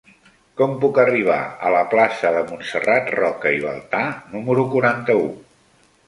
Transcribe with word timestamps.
Com 0.59 0.71
puc 0.83 0.99
arribar 1.01 1.35
a 1.67 1.73
la 1.75 1.81
plaça 1.91 2.31
de 2.35 2.41
Montserrat 2.47 3.11
Roca 3.19 3.51
i 3.57 3.59
Baltà 3.65 4.01
número 4.31 4.63
quaranta-u? 4.73 5.29